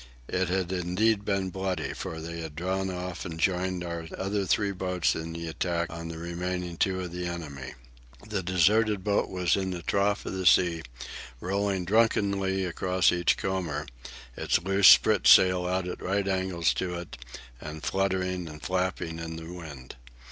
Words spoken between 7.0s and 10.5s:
of the enemy. The deserted boat was in the trough of the